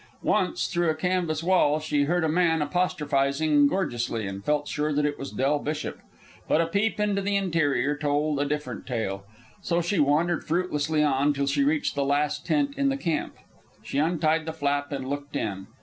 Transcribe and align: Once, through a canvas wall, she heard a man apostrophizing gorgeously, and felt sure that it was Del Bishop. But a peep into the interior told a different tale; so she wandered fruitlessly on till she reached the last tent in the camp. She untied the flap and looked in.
Once, 0.23 0.65
through 0.65 0.89
a 0.89 0.95
canvas 0.95 1.43
wall, 1.43 1.79
she 1.79 2.05
heard 2.05 2.23
a 2.23 2.27
man 2.27 2.59
apostrophizing 2.59 3.67
gorgeously, 3.67 4.25
and 4.25 4.43
felt 4.43 4.67
sure 4.67 4.91
that 4.91 5.05
it 5.05 5.19
was 5.19 5.29
Del 5.31 5.59
Bishop. 5.59 5.99
But 6.47 6.59
a 6.59 6.65
peep 6.65 6.99
into 6.99 7.21
the 7.21 7.35
interior 7.35 7.95
told 7.95 8.39
a 8.41 8.45
different 8.45 8.87
tale; 8.87 9.25
so 9.61 9.79
she 9.79 9.99
wandered 9.99 10.43
fruitlessly 10.43 11.03
on 11.03 11.33
till 11.35 11.45
she 11.45 11.63
reached 11.63 11.93
the 11.93 12.03
last 12.03 12.47
tent 12.47 12.73
in 12.79 12.89
the 12.89 12.97
camp. 12.97 13.35
She 13.83 13.99
untied 13.99 14.47
the 14.47 14.53
flap 14.53 14.91
and 14.91 15.07
looked 15.07 15.35
in. 15.35 15.67